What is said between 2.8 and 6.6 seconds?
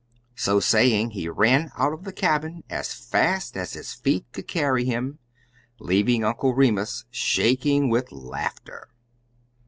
fast as his feet could carry him, leaving Uncle